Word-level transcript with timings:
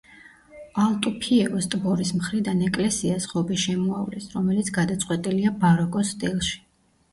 ალტუფიევოს 0.83 1.67
ტბორის 1.73 2.13
მხრიდან 2.21 2.63
ეკლესიას 2.69 3.29
ღობე 3.35 3.59
შემოავლეს, 3.67 4.27
რომელიც 4.39 4.75
გადაწყვეტილია 4.81 5.55
ბაროკოს 5.63 6.13
სტილში. 6.19 6.61